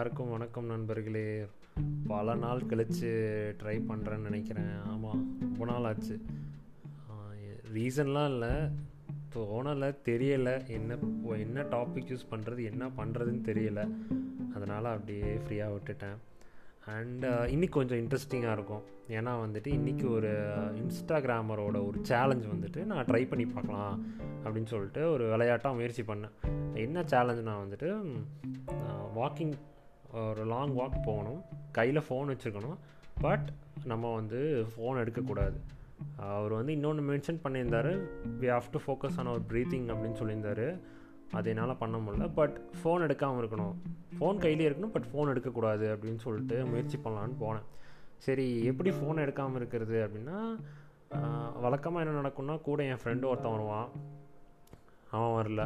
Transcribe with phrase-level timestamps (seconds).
[0.00, 1.46] எல்லாருக்கும் வணக்கம் நண்பர்களே.
[2.06, 3.08] பல நாள் கழித்து
[3.62, 4.70] ட்ரை பண்ணுறேன்னு நினைக்கிறேன்.
[4.86, 6.20] ஆமாம் ரொம்ப நாள் ஆச்சு.
[7.74, 8.48] ரீசன்லாம் இல்லை.
[9.34, 10.66] தோணலை தெரியலை.
[10.66, 10.96] என்ன
[11.36, 13.84] என்ன டாபிக் யூஸ் பண்ணுறது என்ன பண்ணுறதுன்னு தெரியலை.
[14.54, 16.16] அதனால் அப்படியே ஃப்ரீயாக விட்டுட்டேன்.
[16.86, 18.82] அண்ட் இன்றைக்கி கொஞ்சம் இன்ட்ரெஸ்டிங்காக இருக்கும்.
[19.08, 20.32] ஏன்னா வந்துட்டு இன்றைக்கி ஒரு
[20.80, 24.06] இன்ஸ்டாகிராமரோட ஒரு சேலஞ்ச் வந்துட்டு நான் ட்ரை பண்ணி பார்க்கலாம்
[24.44, 26.74] அப்படின்னு சொல்லிட்டு ஒரு விளையாட்டாக முயற்சி பண்ணேன்.
[26.74, 28.12] என்ன சேலஞ்சுனா வந்துட்டு
[29.16, 29.52] வாக்கிங்
[30.22, 31.40] ஒரு லாங் வாக் போகணும்.
[31.78, 32.78] கையில் ஃபோன் வச்சுருக்கணும்.
[33.24, 33.48] பட்
[33.90, 35.58] நம்ம வந்து ஃபோன் எடுக்கக்கூடாது.
[36.36, 37.92] அவர் வந்து இன்னொன்று மென்ஷன் பண்ணியிருந்தார்.
[38.40, 40.68] We have to focus on our breathing அப்படின்னு சொல்லியிருந்தாரு.
[41.38, 42.26] அது என்னால் பண்ண முடியல.
[42.38, 43.74] பட் ஃபோன் எடுக்காமல் இருக்கணும்.
[44.18, 47.66] ஃபோன் கையிலே இருக்கணும் பட் ஃபோன் எடுக்கக்கூடாது அப்படின்னு சொல்லிட்டு முயற்சி பண்ணலான்னு போனேன்.
[48.26, 50.38] சரி எப்படி ஃபோன் எடுக்காமல் இருக்கிறது அப்படின்னா
[51.62, 53.88] வழக்கமாக என்ன நடக்கும்னா கூட என் ஃப்ரெண்டு ஒருத்தன் வருவான்.
[55.14, 55.62] அவன் வரல.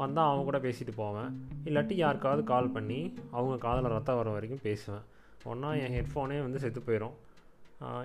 [0.00, 1.30] வந்தால் அவன் கூட பேசிட்டு போவேன்.
[1.68, 3.00] இல்லாட்டி யாருக்காவது கால் பண்ணி
[3.36, 5.04] அவங்க காதில் ரத்தம் வர வரைக்கும் பேசுவேன்.
[5.52, 7.16] ஒன்றா என் ஹெட்ஃபோனே வந்து செத்து போயிடும்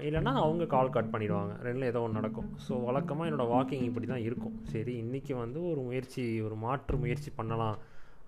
[0.08, 1.53] இல்லைன்னா அவங்க கால் கட் பண்ணிடுவாங்க.
[1.66, 2.48] ரெண்டில் ஏதோ ஒன்று நடக்கும்.
[2.66, 4.56] ஸோ வழக்கமாக என்னோடய வாக்கிங் இப்படி தான் இருக்கும்.
[4.72, 7.78] சரி இன்றைக்கி வந்து ஒரு முயற்சி ஒரு மாற்று முயற்சி பண்ணலாம்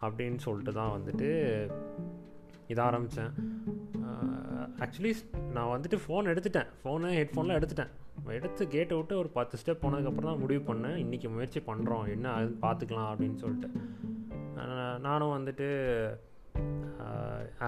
[0.05, 1.29] அப்படின்னு சொல்லிட்டு தான் வந்துட்டு
[2.73, 3.33] இதை ஆரம்பித்தேன்
[4.83, 5.11] ஆக்சுவலி
[5.55, 6.69] நான் வந்துட்டு ஃபோன் எடுத்துட்டேன்.
[6.83, 7.91] ஃபோனு ஹெட்ஃபோனில் எடுத்துட்டேன்.
[8.37, 10.97] எடுத்து கேட்டை விட்டு ஒரு பத்து ஸ்டெப் போனதுக்கப்புறம் தான் முடிவு பண்ணேன்.
[11.03, 13.69] இன்றைக்கி முயற்சி பண்ணுறோம் என்ன அது பார்த்துக்கலாம் அப்படின்னு சொல்லிட்டு.
[15.07, 15.67] நானும் வந்துட்டு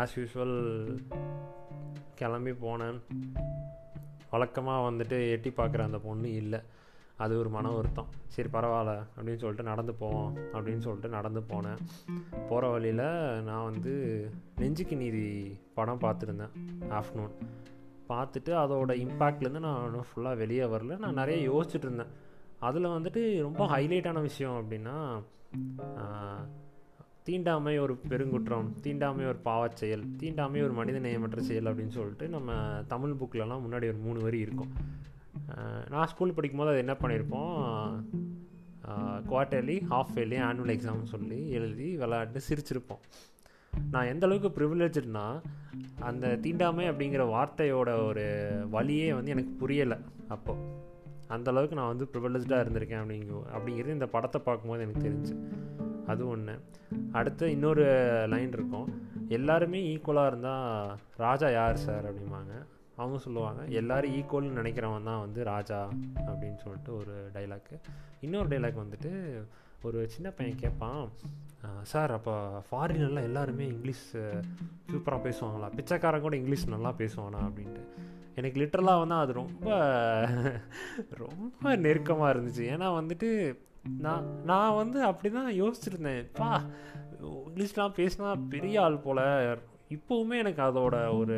[0.02, 0.58] ஆஸ் யூஷுவல்
[2.20, 3.00] கிளம்பி போனேன்.
[4.34, 6.60] வழக்கமாக வந்துட்டு எட்டி பார்க்குற அந்த பொண்ணு இல்லை.
[7.24, 8.08] அது ஒரு மன வருத்தம்.
[8.34, 11.82] சரி பரவாயில்ல அப்படின்னு சொல்லிட்டு நடந்து போவோம் அப்படின்னு சொல்லிட்டு நடந்து போனேன்.
[12.50, 13.06] போகிற வழியில்
[13.50, 13.94] நான் வந்து
[14.62, 15.26] நெஞ்சுக்கு நீதி
[15.78, 16.56] படம் பார்த்துருந்தேன்
[17.00, 17.36] ஆஃப்டர்நூன்.
[18.14, 20.98] பார்த்துட்டு அதோட இம்பேக்ட்லேருந்து நான் ஃபுல்லாக வெளியே வரல.
[21.06, 22.12] நான் நிறைய யோசிச்சுட்டு இருந்தேன்.
[22.68, 24.98] அதில் வந்துட்டு ரொம்ப ஹைலைட்டான விஷயம் அப்படின்னா
[27.28, 32.52] தீண்டாமை ஒரு பெருங்குற்றம் தீண்டாமை ஒரு பாவச் செயல் தீண்டாமை ஒரு மனித நேயமற்ற செயல் அப்படின்னு சொல்லிட்டு நம்ம
[32.88, 34.72] தமிழ் புக்கிலலாம் முன்னாடி ஒரு மூணு வரி இருக்கும்.
[35.90, 37.54] நான் ஸ்கூல் படிக்கும்போது அது என்ன பண்ணியிருப்போம்?
[39.30, 43.04] குவார்ட்டர்லி ஹாஃப் இயர்லி ஆனுவல் எக்ஸாம்னு சொல்லி எழுதி விளையாட்டு சிரிச்சிருப்போம்.
[43.92, 45.42] நான் எந்த அளவுக்கு ப்ரிவிலேஜ்னா
[46.00, 48.26] அந்த தீண்டாமை அப்படிங்கிற வார்த்தையோட ஒரு
[48.70, 50.82] வழியே வந்து எனக்கு புரியலை அப்போது
[51.28, 55.36] அந்த அளவுக்கு நான் வந்து ப்ரிவிலேஜாக இருந்திருக்கேன் அப்படிங்க அப்படிங்கிறது இந்த படத்தை பார்க்கும்போது எனக்கு தெரிஞ்சு.
[56.08, 56.60] அது ஒன்று
[57.12, 57.86] அடுத்து இன்னொரு
[58.28, 58.88] லைன் இருக்கும்.
[59.28, 62.66] எல்லாருமே ஈக்குவலாக இருந்தால் ராஜா யார் சார் அப்படிம்பாங்க.
[62.96, 67.80] அவங்க சொல்லுவாங்க எல்லோரும் ஈக்குவல்னு நினைக்கிறவன் தான் வந்து ராஜா அப்படின்னு சொல்லிட்டு ஒரு டைலாக்கு
[68.22, 69.44] இன்னொரு டைலாக் வந்துட்டு
[69.82, 71.10] ஒரு சின்ன பையன் கேட்பான்
[71.82, 74.16] சார் அப்போ ஃபாரின்லாம் எல்லாருமே இங்கிலீஷ்
[74.92, 75.76] சூப்பராக பேசுவாங்களா?
[75.76, 77.84] பிச்சைக்காரன் கூட இங்கிலீஷ் நல்லா பேசுவானா அப்படின்ட்டு.
[78.36, 79.68] எனக்கு லிட்டரலாக வந்து அது ரொம்ப
[81.10, 82.64] ரொம்ப நெருக்கமாக இருந்துச்சு.
[82.74, 83.58] ஏன்னா வந்துட்டு
[84.00, 86.26] நான் நான் வந்து அப்படி தான் யோசிச்சுருந்தேன்.
[86.34, 86.62] பா
[87.22, 89.24] இங்கிலீஷ்லாம் பேசினா பெரிய ஆள் போல்.
[89.90, 91.36] இப்போவுமே எனக்கு அதோட ஒரு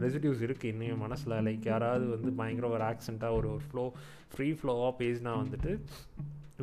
[0.00, 3.92] ரெசிடியூஸ் இருக்குது இன்னும் மனசில் லைக் யாராவது வந்து பயங்கர ஒரு ஆக்சண்ட்டாக ஒரு ஒரு ஃப்ளோ
[4.34, 5.78] ஃப்ரீ ஃப்ளோவாக பேசினா வந்துட்டு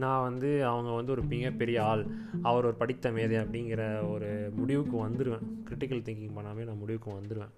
[0.01, 2.03] நான் வந்து அவங்க வந்து ஒரு மிகப்பெரிய ஆள்.
[2.41, 7.53] அவர் ஒரு படித்த மேதை அப்படிங்கிற ஒரு முடிவுக்கு வந்துடுவேன் கிரிட்டிக்கல் திங்கிங் பண்ணாமே நான் முடிவுக்கு வந்துடுவேன்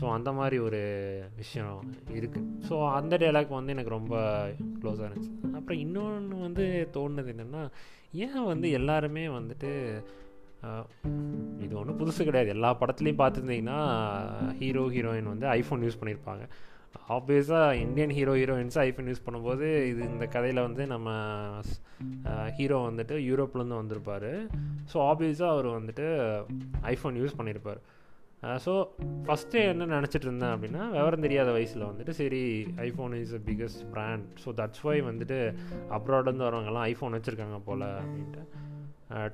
[0.00, 0.80] ஸோ அந்த மாதிரி ஒரு
[1.36, 1.78] விஷயம்
[2.08, 4.16] இருக்குது ஸோ அந்த டைலாக் வந்து எனக்கு ரொம்ப
[4.82, 5.32] க்ளோஸாக இருந்துச்சு.
[5.54, 7.62] அப்புறம் இன்னொன்று வந்து தோணுது என்னென்னா
[8.26, 9.70] ஏன் வந்து எல்லாருமே வந்துட்டு
[11.60, 12.48] இது ஒன்றும் புதுசு கிடையாது.
[12.48, 13.78] எல்லா படத்துலையும் பார்த்துருந்தீங்கன்னா
[14.58, 16.44] ஹீரோ ஹீரோயின் வந்து ஐஃபோன் யூஸ் பண்ணியிருப்பாங்க
[17.16, 21.08] ஆப்வியஸாக Indian hero heroines iPhone use பண்ணும்போது இது இந்த கதையில் வந்து நம்ம
[22.58, 24.30] ஹீரோ வந்துட்டு யூரோப்லேருந்து வந்திருப்பார்.
[24.92, 26.06] ஸோ ஆப்வியஸாக அவர் வந்துட்டு
[26.82, 27.80] ஐஃபோன் யூஸ் பண்ணியிருப்பார்
[28.64, 28.72] ஸோ
[29.26, 32.40] ஃபஸ்ட்டு என்ன நினச்சிட்டு இருந்தேன் அப்படின்னா விவரம் தெரியாத வயசில் வந்துட்டு சரி
[32.86, 35.38] iPhone is a biggest brand so that's why வந்துட்டு
[35.98, 38.42] அப்ராட்லேருந்து வரவங்கெல்லாம் ஐஃபோன் வச்சுருக்காங்க போல் அப்படின்ட்டு.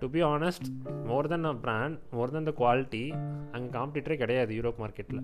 [0.01, 0.67] To be honest
[1.09, 3.03] more than a brand more than the quality
[3.57, 5.23] அங்கே காம்படிட்டரே கிடையாது யூரோப் மார்க்கெட்டில்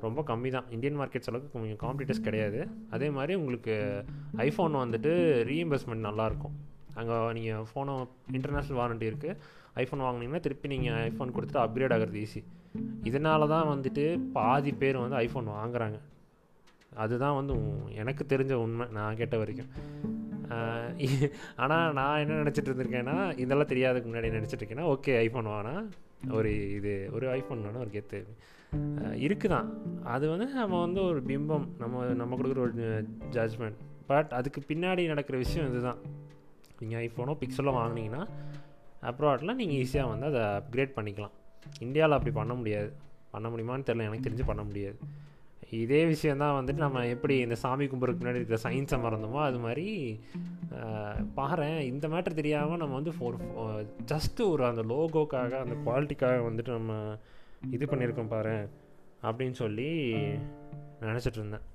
[0.00, 2.60] ரொம்ப கம்மி தான் இந்தியன் மார்க்கெட்ஸ் அளவுக்கு கொஞ்சம் காம்படிட்டர்ஸ் கிடையாது.
[2.90, 3.74] அதே மாதிரி உங்களுக்கு
[4.46, 5.12] ஐஃபோன் வந்துட்டு
[5.50, 6.56] ரீஇம்பர்ஸ்மெண்ட் நல்லாயிருக்கும்
[7.00, 7.96] அங்கே நீங்கள் ஃபோனை
[8.36, 9.36] இன்டர்நேஷ்னல் வாரண்ட்டி இருக்குது
[9.82, 12.42] ஐஃபோன் வாங்கினீங்கன்னா திருப்பி நீங்கள் ஐஃபோன் கொடுத்துட்டு அப்கிரேட் ஆகிறது ஈஸி
[13.08, 14.04] இதனால தான் வந்துட்டு
[14.38, 15.98] பாதி பேர் வந்து ஐஃபோன் வாங்குறாங்க.
[17.02, 17.54] அதுதான் வந்து
[18.02, 18.86] எனக்கு தெரிஞ்ச உண்மை.
[18.98, 19.70] நான் கேட்ட வரைக்கும்.
[21.62, 25.74] ஆனால் நான் என்ன நினச்சிட்டு இருந்திருக்கேன்னா இதெல்லாம் தெரியாதுக்கு முன்னாடி நினச்சிட்டு இருக்கேன்னா ஓகே ஐஃபோன் வாங்கினா
[26.38, 28.20] ஒரு இது ஒரு ஐஃபோன் வேணால் ஒரு கெத்து.
[29.26, 29.68] இருக்குதான்.
[30.14, 32.74] அது வந்து நம்ம வந்து ஒரு பிம்பம் நம்ம நம்ம கொடுக்குற ஒரு
[33.36, 33.78] ஜட்ஜ்மெண்ட்
[34.10, 36.00] பட் அதுக்கு பின்னாடி நடக்கிற விஷயம் இதுதான்.
[36.80, 38.22] நீங்கள் ஐஃபோனோ பிக்சலோ வாங்கினீங்கன்னா
[39.10, 41.34] அப்ராட்லாம் நீங்கள் ஈஸியாக வந்து அதை அப்கிரேட் பண்ணிக்கலாம்.
[41.86, 42.90] இந்தியாவில் அப்படி பண்ண முடியாது.
[43.34, 44.98] பண்ண முடியுமான்னு தெரில எனக்கு தெரிஞ்சு பண்ண முடியாது.
[45.68, 50.20] இதே விஷயந்தான் வந்துட்டு நம்ம எப்படி இந்த சாமி கும்பிட்றதுக்கு முன்னாடி இருக்கிற சயின்ஸை மறந்தோமோ அது மாதிரி
[51.34, 53.36] பாரு இந்த மேட்ரு தெரியாமல் நம்ம வந்து ஃபோர்
[54.06, 57.16] ஜஸ்ட்டு ஒரு அந்த லோகோக்காக அந்த குவாலிட்டிக்காக வந்துட்டு நம்ம
[57.70, 58.68] இது பண்ணியிருக்கோம் பாரு
[59.22, 59.90] அப்படின்னு சொல்லி
[61.00, 61.66] நினச்சிட்டு இருந்தேன்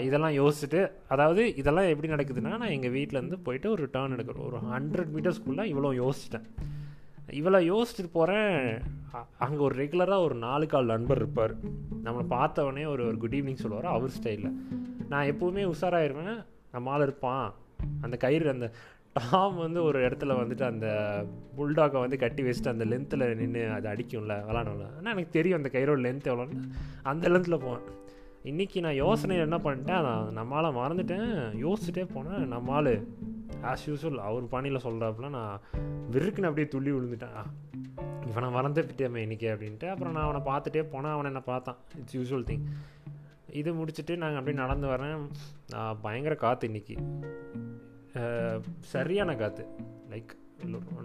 [0.00, 5.10] இதெல்லாம் யோசிச்சுட்டு அதாவது இதெல்லாம் எப்படி நடக்குதுன்னா நான் எங்கள் வீட்டிலேருந்து போயிட்டு ஒரு டேர்ன் எடுக்கிறோம் ஒரு ஹண்ட்ரட்
[5.14, 6.46] மீட்டர்ஸ்குள்ளே இவ்வளோ யோசிச்சிட்டேன்.
[7.28, 8.52] இவ்வளோ யோசிச்சுட்டு போகிறேன்
[9.38, 11.54] அங்கே ஒரு ரெகுலராக ஒரு நாலு கால் நண்பர் இருப்பார்.
[12.04, 14.56] நம்மளை பார்த்தவொடனே ஒரு ஒரு குட் ஈவினிங் சொல்லுவார் அவர் ஸ்டைலில்
[15.08, 16.38] நான் எப்போவுமே உஷாராயிருவேன்.
[16.72, 17.54] நம்ம ஆள் இருப்பான்
[18.00, 18.70] அந்த கயிறு அந்த
[19.12, 20.88] டாம் வந்து ஒரு இடத்துல வந்துட்டு அந்த
[21.58, 26.00] புல்டாக்கை வந்து கட்டி வச்சுட்டு அந்த லென்த்தில் நின்று அது அடிக்கும்ல விளாடணும்ல ஆனால் எனக்கு தெரியும் அந்த கயிறோட
[26.06, 26.60] லென்த் எவ்வளோன்னு.
[27.02, 27.86] அந்த லென்த்தில் போவேன்.
[28.44, 31.32] இன்றைக்கி நான் யோசனை என்ன பண்ணிட்டேன் நான் நம்மளால் மறந்துட்டேன்.
[31.64, 32.92] யோசிச்சுட்டே போனேன் நம்மளால்
[33.70, 35.60] ஆஸ் யூஸ்வல் அவர் பாணியில் சொல்கிறாப்புல நான்
[36.14, 37.36] விருக்குன்னு அப்படியே துள்ளி விழுந்துட்டேன்.
[38.30, 41.78] இவனை மறந்துட்டேமே இன்றைக்கி அப்படின்ட்டு அப்புறம் நான் அவனை பார்த்துட்டே போனால் அவனை என்ன பார்த்தான்.
[42.00, 42.66] இட்ஸ் யூஸ்வல் திங்
[43.60, 45.22] இது முடிச்சுட்டு நாங்கள் அப்படியே நடந்து வரேன்
[46.04, 46.96] பயங்கர காற்று இன்றைக்கி
[48.92, 49.64] சரியான காற்று
[50.12, 50.32] லைக்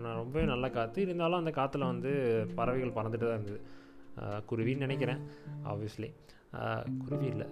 [0.04, 2.12] நான் ரொம்பவே நல்ல காற்று இருந்தாலும் அந்த காற்றுல வந்து
[2.60, 3.60] பறவைகள் பறந்துட்டு தான் இருந்தது.
[4.50, 5.22] குருவின்னு நினைக்கிறேன்
[5.72, 6.10] ஆப்வியஸ்லி
[7.04, 7.48] குருவி இல்லை.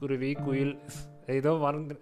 [0.00, 0.74] குருவி குயில்
[1.26, 1.98] ஏதோ மறந்து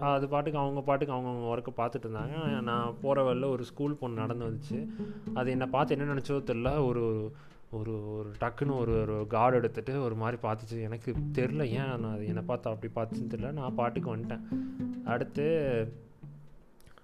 [0.00, 2.60] அது பாட்டுக்கு அவங்க பாட்டுக்கு அவங்கவுங்க ஒர்க்கை பார்த்துட்டு இருந்தாங்க.
[2.60, 4.88] நான் போகிற வழியில் ஒரு ஸ்கூல் பொண்ணு நடந்து வந்துச்சு.
[5.34, 7.32] அது என்னை பார்த்து என்ன நினச்சோ தெரில ஒரு
[7.70, 10.82] ஒரு ஒரு டக்குன்னு ஒரு ஒரு கார்டு எடுத்துகிட்டு ஒரு மாதிரி பார்த்துச்சு.
[10.82, 14.44] எனக்கு தெரில ஏன் நான் அது என்னை பார்த்தா அப்படி பார்த்துச்சுன்னு தெரில நான் பாட்டுக்கு வந்துட்டேன்.
[15.04, 15.46] அடுத்து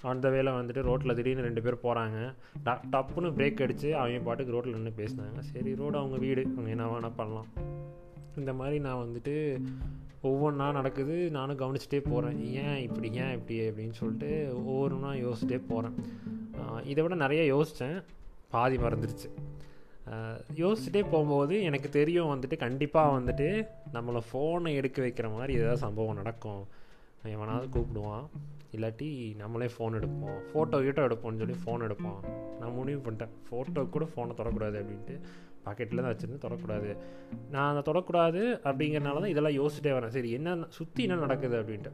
[0.02, 2.34] அந்த வேலை வந்துட்டு ரோட்டில் திடீர்னு ரெண்டு பேர் போகிறாங்க
[2.64, 5.38] ட டப்புன்னு பிரேக் அடித்து அவங்க பாட்டுக்கு ரோட்டில் நின்று பேசினாங்க.
[5.38, 6.44] சரி ரோடு அவங்க வீடு.
[6.44, 7.46] அவங்க என்ன வேணால் பண்ணலாம்.
[8.36, 9.62] இந்த மாதிரி நான் வந்துட்டு
[10.28, 11.16] ஒவ்வொன்றா நடக்குது.
[11.36, 14.30] நானும் கவனிச்சிட்டே போகிறேன் ஏன் இப்படி ஏன் இப்படி அப்படின்னு சொல்லிட்டு
[14.68, 15.96] ஒவ்வொன்றா யோசிச்சிட்டே போகிறேன்
[16.92, 17.98] இதை விட நிறைய யோசித்தேன்
[18.54, 19.28] பாதி மறந்துடுச்சு
[20.62, 23.48] யோசிச்சுட்டே போகும்போது எனக்கு தெரியும் வந்துட்டு கண்டிப்பாக வந்துட்டு
[23.96, 26.62] நம்மளை ஃபோனை எடுக்க வைக்கிற மாதிரி ஏதாவது சம்பவம் நடக்கும்.
[27.34, 28.26] எவனாவது கூப்பிடுவான்.
[28.74, 30.38] இல்லாட்டி நம்மளே ஃபோன் எடுப்போம்.
[30.50, 32.20] ஃபோட்டோ கீட்டோ எடுப்போம்னு சொல்லி ஃபோன் எடுப்போம்.
[32.60, 33.32] நான் முடிவு பண்ணிட்டேன்.
[33.48, 35.16] ஃபோட்டோ கூட ஃபோனை தொடக்கூடாது அப்படின்ட்டு
[35.66, 36.90] பாக்கெட்டில் தான் வச்சுருந்து தொடக்கூடாது.
[37.54, 40.14] நான் அதை தொடக்கூடாது அப்படிங்கிறனால தான் இதெல்லாம் யோசிச்சிட்டே வரேன்.
[40.16, 41.92] சரி என்ன சுற்றி என்ன நடக்குது அப்படின்ட்டு.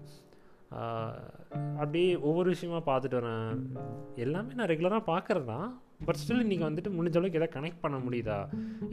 [1.80, 3.52] அப்படியே ஒவ்வொரு விஷயமா பார்த்துட்டு வரேன்.
[4.24, 5.46] எல்லாமே நான் ரெகுலராக பார்க்குறது?
[5.52, 5.68] தான்
[6.06, 8.36] பட் ஸ்டில் இன்றைக்கி வந்துட்டு முடிஞ்ச அளவுக்கு எதாவது கனெக்ட் பண்ண முடியுதா?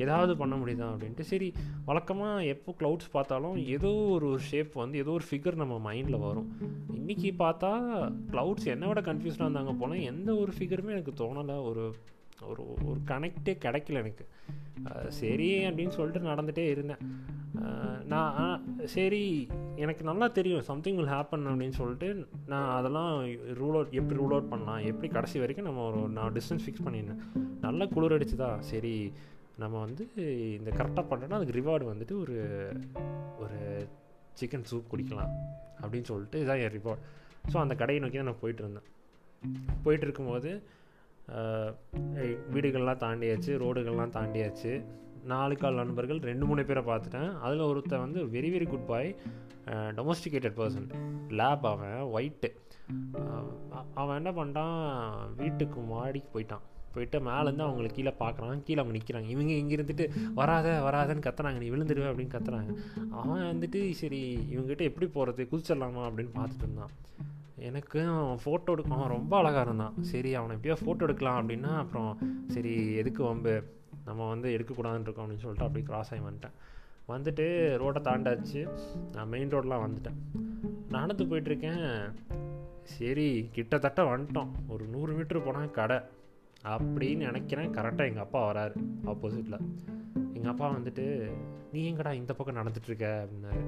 [0.04, 1.26] ஏதாவது பண்ண முடியுதா அப்படின்ட்டு.
[1.32, 1.48] சரி
[1.90, 6.50] வழக்கமாக எப்போ க்ளவுட்ஸ் பார்த்தாலும் ஏதோ ஒரு ஷேப் வந்து ஏதோ ஒரு ஃபிகர் நம்ம மைண்டில் வரும்.
[7.00, 7.72] இன்றைக்கி பார்த்தா
[8.34, 11.58] க்ளவுட்ஸ் என்னை விட கன்ஃபியூஸ்டாக இருந்தாங்க போனால் எந்த ஒரு ஃபிகருமே எனக்கு தோணலை.
[11.72, 11.86] ஒரு
[12.52, 14.26] ஒரு ஒரு கனெக்டே கிடைக்கல எனக்கு.
[15.20, 17.04] சரி அப்படின்னு சொல்லிட்டு நடந்துகிட்டே இருந்தேன்.
[18.14, 18.64] நான்
[18.96, 19.22] சரி
[19.84, 22.08] எனக்கு நல்லா தெரியும் சம்திங் வில் ஹேப்பன் அப்படின்னு சொல்லிட்டு
[22.52, 23.12] நான் அதெல்லாம்
[23.62, 27.22] ரூல் அவுட் எப்படி ரூல் அவுட் பண்ணலாம் எப்படி கடைசி வரைக்கும் நம்ம ஒரு நான் டிஸ்டன்ஸ் ஃபிக்ஸ் பண்ணியிருந்தேன்.
[27.66, 28.50] நல்லா குளிர் அடிச்சுதா?
[28.72, 28.94] சரி
[29.64, 30.06] நம்ம வந்து
[30.58, 32.38] இந்த கரெக்டாக பண்ணுறோன்னா அதுக்கு ரிவார்டு வந்துட்டு ஒரு
[33.44, 33.60] ஒரு
[34.40, 35.34] சிக்கன் சூப் குடிக்கலாம்
[35.82, 37.04] அப்படின்னு சொல்லிட்டு இதுதான் என் ரிவார்ட்
[37.52, 38.88] ஸோ அந்த கடையை நோக்கி தான் நான் போயிட்டு இருந்தேன்.
[39.84, 40.52] போயிட்டு இருக்கும்போது
[42.56, 44.74] வீடுகள்லாம் தாண்டியாச்சு ரோடுகள்லாம் தாண்டியாச்சு.
[45.32, 47.32] நாலு கால் நண்பர்கள் ரெண்டு மூணு பேரை பார்த்துட்டேன்.
[47.46, 49.10] அதில் ஒருத்தன் வந்து very very good boy
[49.98, 50.88] domesticated person
[51.40, 52.50] lab அவன் ஒயிட்டு
[54.02, 54.76] அவன் என்ன பண்ணிட்டான்
[55.42, 56.66] வீட்டுக்கு மாடிக்கு போயிட்டான்.
[56.96, 58.62] போயிட்டு மேலேருந்து அவங்களுக்கு கீழே பார்க்குறான்.
[58.68, 60.06] கீழே அவங்க நிற்கிறாங்க இவங்க இங்கே இருந்துட்டு
[60.40, 61.60] வராத வராதன்னு கத்துறாங்க.
[61.64, 62.74] நீ விழுந்துடுவே அப்படின்னு கத்துறாங்க.
[63.22, 64.22] அவன் வந்துட்டு சரி
[64.54, 66.04] இவங்ககிட்ட எப்படி போகிறது குதிச்சிடலாமா?
[66.10, 66.94] அப்படின்னு பார்த்துட்டு இருந்தான்.
[67.56, 69.94] எனக்கு அவன் ஃபோட்டோ எடுக்க அவன் ரொம்ப அழகாக இருந்தான்.
[70.02, 73.64] சரி அவனை எப்படியோ ஃபோட்டோ எடுக்கலாம் அப்படின்னா அப்புறம் சரி எதுக்கு வம்பு?
[74.06, 76.54] நம்ம வந்து எடுக்கக்கூடாதுன்னு இருக்கோம் அப்படின்னு சொல்லிட்டு அப்படியே கிராஸ் ஆகி வந்துட்டேன்.
[77.08, 78.70] வந்துட்டு ரோட்டை தாண்டாச்சு.
[79.14, 80.40] நான் மெயின் ரோடெலாம் வந்துட்டேன்.
[80.90, 82.14] நடந்து போயிட்டுருக்கேன்
[82.84, 84.50] சரி கிட்டத்தட்ட வந்துட்டோம்.
[84.68, 86.00] ஒரு நூறு மீட்ரு போனால் கடை.
[86.66, 87.70] அப்படின்னு நினைக்கிறேன்.
[87.70, 88.76] கரெக்டாக எங்கள் அப்பா வராரு.
[89.06, 89.60] ஆப்போசிட்டில்
[90.34, 91.32] எங்கள் அப்பா வந்துட்டு
[91.76, 93.64] நீ எங்கடா இந்த பக்கம் நடந்துட்டுருக்க அப்படின்னாரு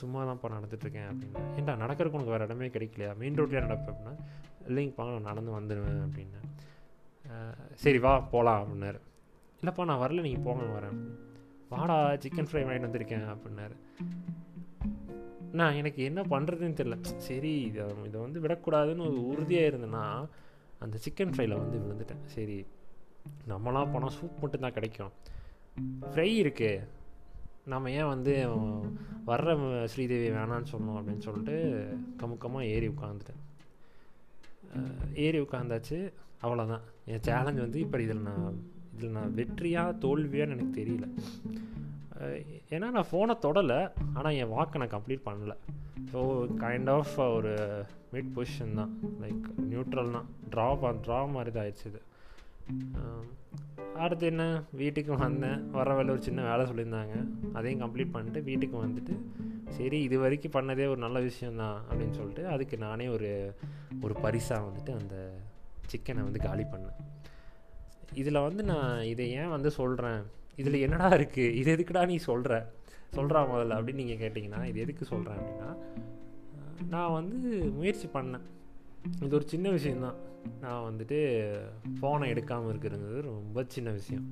[0.00, 1.40] சும்மா தான்ப்பா நடந்துட்டுருக்கேன் அப்படின்னா.
[1.58, 3.16] ஏன்டா நடக்கிறதுக்கு உனக்கு வேறு இடமே கிடைக்கலையா?
[3.20, 4.14] மெயின் ரோட்லேயே நடப்பேன் அப்படின்னா
[4.68, 6.40] இல்லைங்கப்பா நான் நடந்து வந்துடுவேன் அப்படின்னு.
[7.84, 9.00] சரி வா போகலாம் அப்படின்னாரு.
[9.60, 10.98] இல்லைப்பா நான் வரல நீங்கள் போங்க வரேன்
[11.68, 13.76] வாடா சிக்கன் ஃப்ரை வாங்கிட்டு வந்திருக்கேன் அப்படின்னாரு.
[15.60, 16.96] நான் எனக்கு என்ன பண்ணுறதுன்னு தெரில
[17.28, 20.04] சரி இதை இதை வந்து விடக்கூடாதுன்னு ஒரு உறுதியாக இருந்தேன்னா
[20.84, 22.24] அந்த சிக்கன் ஃப்ரையில் வந்து விழுந்துட்டேன்.
[22.36, 22.58] சரி
[23.48, 25.12] நம்மளாம் போனால் சூப் மட்டும்தான் கிடைக்கும்.
[26.10, 26.70] ஃப்ரை இருக்கு.
[27.72, 28.32] நம்ம ஏன் வந்து
[29.28, 29.50] வர்ற
[29.92, 31.54] ஸ்ரீதேவி வேணான்னு சொன்னோம் அப்படின்னு சொல்லிட்டு
[32.22, 33.42] கமுக்கமாக ஏறி உட்காந்துட்டேன்
[35.24, 35.98] ஏறி உட்காந்தாச்சு
[36.44, 38.56] அவ்வளோதான் என் சேலஞ்ச் வந்து இப்போ இதில் நான்
[38.94, 41.06] இதில் நான் வெற்றியாக தோல்வியான்னு எனக்கு தெரியல.
[42.74, 43.78] ஏன்னா நான் ஃபோனை தொடலை.
[44.16, 45.56] ஆனால் என் வாக்கை நான் கம்ப்ளீட் பண்ணலை.
[46.12, 46.20] ஸோ
[46.64, 47.52] கைண்ட் ஆஃப் ஒரு
[48.14, 48.92] மிட் பொசிஷன் தான்.
[49.22, 50.28] லைக் நியூட்ரல் தான்.
[50.52, 50.68] ட்ரா
[51.06, 52.02] ட்ரா மாதிரி தான் ஆயிடுச்சு இது.
[54.02, 54.44] அடுத்து என்ன?
[54.70, 55.70] வீட்டுக்கு வந்தேன்.
[55.70, 57.16] வர வேலை ஒரு சின்ன வேலை சொல்லியிருந்தாங்க.
[57.52, 59.14] அதையும் கம்ப்ளீட் பண்ணிட்டு வீட்டுக்கு வந்துட்டு
[59.76, 63.30] சரி இது வரைக்கும் பண்ணதே ஒரு நல்ல விஷயந்தான் அப்படின்னு சொல்லிட்டு அதுக்கு நானே ஒரு
[64.02, 65.16] ஒரு பரிசாக வந்துட்டு அந்த
[65.92, 66.98] சிக்கனை வந்து காலி பண்ணேன்.
[68.14, 70.22] இதில் வந்து நான் இதை ஏன் வந்து சொல்கிறேன்
[70.56, 72.72] இதில் என்னடா இருக்குது இது எதுக்குடா நீ சொல்கிற
[73.16, 75.70] சொல்கிறா முதல்ல அப்படின்னு நீங்கள் கேட்டிங்கன்னா இது எதுக்கு சொல்கிறேன் அப்படின்னா
[76.88, 77.38] நான் வந்து
[77.78, 78.46] முயற்சி பண்ணேன்.
[79.24, 80.18] இது ஒரு சின்ன விஷயந்தான்.
[80.62, 81.18] நான் வந்துட்டு
[81.98, 84.26] ஃபோனை எடுக்காமல் இருக்கிறது ரொம்ப சின்ன விஷயம்.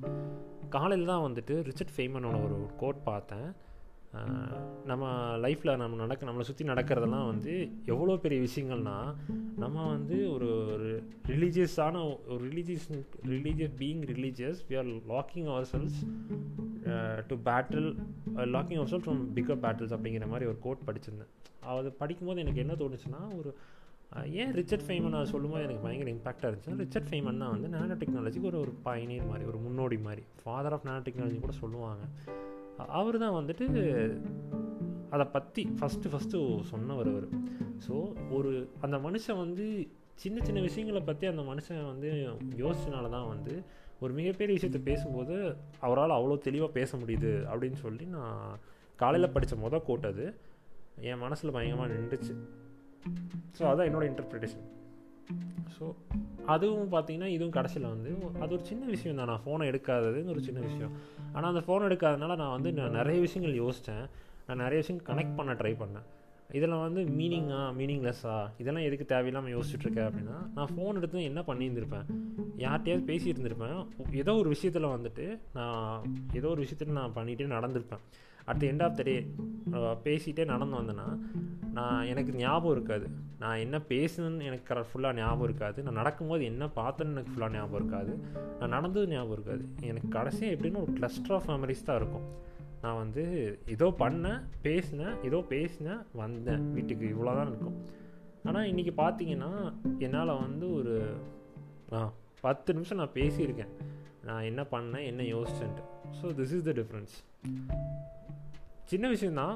[0.75, 3.47] காலையில் தான் வந்துட்டு ரிச்சர்ட் ஃபெய்மனோட ஒரு கோட் பார்த்தேன்.
[4.89, 5.03] நம்ம
[5.43, 7.53] லைஃப்பில் நம்ம நடக்க நம்மளை சுற்றி நடக்கிறதெல்லாம் வந்து
[7.85, 9.09] எவ்வளோ பெரிய விஷயங்கள்னால்
[9.63, 10.89] நம்ம வந்து ஒரு ஒரு
[11.31, 12.03] ரிலீஜியஸான
[12.33, 12.85] ஒரு religious
[13.33, 15.99] religious being religious we are locking ourselves
[17.29, 17.89] to battle
[18.55, 21.31] locking ourselves from pick up battles அப்படிங்கிற மாதிரி ஒரு கோட் படிச்சிருந்தேன்.
[21.73, 23.51] அது படிக்கும்போது எனக்கு என்ன தோணுச்சுன்னா ஒரு
[24.21, 28.59] ஏன் ரிச்சர்ட் ஃபெய்மன் நான் சொல்லும்போது எனக்கு பயங்கர இம்பாக்டாக இருந்துச்சு ரிச்சர்ட் ஃபெய்மன்னா வந்து நானோ டெக்னாலஜிக்கு ஒரு
[28.59, 32.03] ஒரு பயனீர் மாதிரி ஒரு முன்னோடி மாதிரி ஃபாதர் ஆஃப் நானோ டெக்னாலஜி கூட சொல்லுவாங்க.
[32.87, 33.65] அவர் தான் வந்துட்டு
[35.09, 37.27] அதை பற்றி ஃபஸ்ட்டு ஃபஸ்ட்டு சொன்னவர் அவர்.
[37.87, 42.09] ஸோ ஒரு அந்த மனுஷன் வந்து சின்ன சின்ன விஷயங்களை பற்றி அந்த மனுஷன் வந்து
[42.57, 43.63] யோசிச்சனால தான் வந்து
[43.99, 48.59] ஒரு மிகப்பெரிய விஷயத்த பேசும்போது அவரால் அவ்வளோ தெளிவாக பேச முடியுது அப்படின்னு சொல்லி நான்
[48.95, 50.35] காலையில் படித்த மொதல் கோட்டது
[51.01, 52.33] என் மனசில் பயங்கரமாக நின்றுச்சு.
[53.57, 54.65] ஸோ அதான் என்னோடய இன்டர்பிரிட்டேஷன்
[55.75, 55.85] ஸோ
[56.45, 59.27] அதுவும் பார்த்தீங்கன்னா இதுவும் கடைசியில் வந்து அது ஒரு சின்ன விஷயம் தான்.
[59.27, 60.93] நான் ஃபோனை எடுக்காததுன்னு ஒரு சின்ன விஷயம்.
[61.33, 64.05] ஆனால் அந்த ஃபோன் எடுக்காதனால நான் வந்து நான் நிறைய விஷயங்கள் யோசித்தேன்
[64.47, 66.07] நான் நிறைய விஷயம் கனெக்ட் பண்ண ட்ரை பண்ணேன்.
[66.51, 72.05] இதில் வந்து மீனிங்கா மீனிங்லெஸ்ஸா இதெல்லாம் எதுக்கு தேவையில்லாமல் யோசிச்சுட்ருக்கேன் அப்படின்னா நான் ஃபோன் எடுத்து என்ன பண்ணியிருந்திருப்பேன்?
[72.57, 73.87] யார்கிட்டயாவது பேசிகிட்டு இருந்திருப்பேன்.
[74.11, 78.03] ஏதோ ஒரு விஷயத்தில் வந்துட்டு நான் ஏதோ ஒரு விஷயத்தில் நான் பண்ணிகிட்டே நடந்திருப்பேன்.
[78.45, 79.27] At end of the day
[80.03, 81.19] பேசிகிட்டே நடந்து வந்தேன்னா
[81.71, 83.09] நான் எனக்கு ஞாபகம் இருக்காது.
[83.39, 85.83] நான் என்ன பேசுனேன்னு எனக்கு ஃபுல்லாக ஞாபகம் இருக்காது.
[85.83, 88.23] நான் நடக்கும்போது என்ன பார்த்தேன்னு எனக்கு ஃபுல்லாக ஞாபகம் இருக்காது.
[88.59, 89.65] நான் நடந்தது ஞாபகம் இருக்காது.
[89.81, 92.51] எனக்கு கடைசியாக எப்படின்னு ஒரு கிளஸ்டர் ஆஃப் மெமரிஸ் தான் இருக்கும்.
[92.83, 93.23] நான் வந்து
[93.75, 96.63] ஏதோ பண்ணேன் பேசினேன் ஏதோ பேசினேன் வந்தேன்.
[96.75, 97.77] வீட்டுக்கு இவ்வளோ தான் இருக்கும்.
[98.49, 99.51] ஆனால் இன்றைக்கி பார்த்தீங்கன்னா
[100.05, 100.95] என்னால் வந்து ஒரு
[102.45, 103.73] பத்து நிமிஷம் நான் பேசியிருக்கேன்.
[104.29, 105.83] நான் என்ன பண்ணேன் என்ன யோசிச்சேன்ட்டு.
[106.19, 107.13] So this is the difference
[108.91, 109.55] சின்ன விஷயந்தான்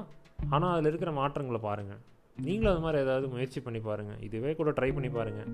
[0.54, 2.00] ஆனால் அதில் இருக்கிற மாற்றங்களை பாருங்கள்
[2.36, 5.50] நீங்களும் அது மாதிரி ஏதாவது முயற்சி பண்ணி பாருங்கள் இதுவே கூட ட்ரை பண்ணி பாருங்கள்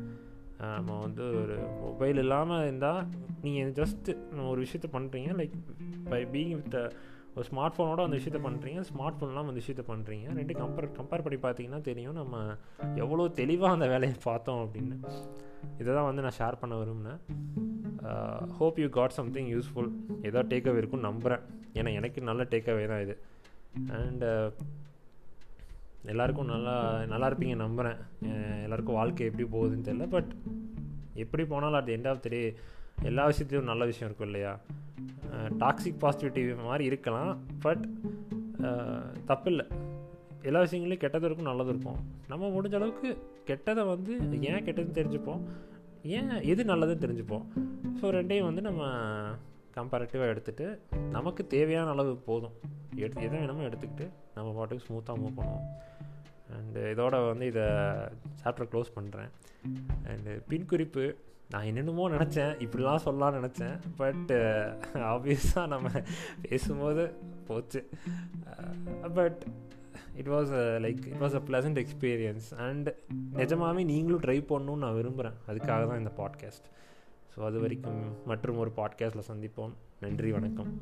[0.76, 3.00] நம்ம வந்து ஒரு மொபைல் இல்லாமல் இருந்தால்
[3.44, 4.12] நீங்கள் ஜஸ்ட்டு
[4.50, 5.56] ஒரு விஷயத்த பண்ணுறீங்க லைக்
[6.12, 6.76] பை பீயிங் வித்
[7.36, 11.38] ஒரு ஸ்மார்ட் ஃபோனோட அந்த விஷயத்த பண்ணுறீங்க ஸ்மார்ட் ஃபோன்லாம் அந்த விஷயத்த பண்ணுறீங்க ரெண்டு கம்பேர் கம்பேர் பண்ணி
[11.44, 12.18] பார்த்தீங்கன்னா தெரியும்.
[12.20, 12.34] நம்ம
[13.02, 14.96] எவ்வளோ தெளிவாக அந்த வேலையை பார்த்தோம் அப்படின்னு.
[15.80, 17.20] இதை தான் வந்து நான் ஷேர் பண்ண விரும்பினேன்.
[18.58, 19.90] Hope you got something useful
[20.30, 21.42] ஏதோ டேக்அவே இருக்கும்னு நம்புகிறேன்
[21.78, 23.16] ஏன்னா எனக்கு நல்ல டேக்அவே தான் இது.
[23.98, 24.30] அண்டு
[26.12, 26.76] எல்லாருக்கும் நல்லா
[27.12, 27.98] நல்லா இருப்பீங்க நம்புகிறேன்
[28.64, 30.30] எல்லாருக்கும் வாழ்க்கை எப்படி போகுதுன்னு தெரில பட்
[31.22, 32.40] எப்படி போனாலும் at end of the day
[33.10, 34.52] எல்லா விஷயத்துலையும் நல்ல விஷயம் இருக்கும் இல்லையா?
[35.62, 37.32] டாக்ஸிக் பாசிட்டிவிட்டி மாதிரி இருக்கலாம்
[37.64, 37.84] பட்
[39.30, 39.66] தப்பில்லை.
[40.48, 42.00] எல்லா விஷயங்களையும் கெட்டது இருக்கும் நல்லது இருக்கும்.
[42.30, 43.10] நம்ம முடிஞ்ச அளவுக்கு
[43.48, 44.12] கெட்டதை வந்து
[44.50, 45.42] ஏன் கெட்டதுன்னு தெரிஞ்சுப்போம்.
[46.16, 47.44] ஏன் எது நல்லதுன்னு தெரிஞ்சுப்போம்.
[48.00, 48.82] ஸோ ரெண்டையும் வந்து நம்ம
[49.76, 50.66] கம்பேரட்டிவாக எடுத்துகிட்டு
[51.16, 52.56] நமக்கு தேவையான அளவு போதும்.
[53.04, 55.64] எடுத்து எதை வேணுமோ எடுத்துக்கிட்டு நம்ம பாட்டுக்கு ஸ்மூத்தாக மூவ் பண்ணுவோம்.
[56.56, 57.66] அண்டு இதோட வந்து இதை
[58.44, 59.30] சாப்டர் க்ளோஸ் பண்ணுறேன்
[60.10, 61.04] அண்டு பின் குறிப்பு
[61.50, 63.76] நான் என்னென்னமோ நினச்சேன் இப்படிலாம் சொல்லலாம்னு நினச்சேன்.
[63.96, 64.36] பட்டு
[64.94, 65.90] ஆப்வியஸாக நம்ம
[66.48, 67.04] பேசும்போது
[67.46, 67.88] போச்சு.
[69.14, 69.46] But
[70.16, 70.52] it was
[70.84, 72.94] like it was a pleasant experience and
[73.32, 76.68] நிஜமாகவே நீங்களும் ட்ரை பண்ணணும்னு நான் விரும்புகிறேன் அதுக்காக தான் இந்த பாட்காஸ்ட்
[77.36, 79.74] ஸோ அது வரைக்கும் மற்றும் ஒரு பாட்காஸ்ட்டில் சந்திப்போம்.
[80.00, 80.72] நன்றி வணக்கம்.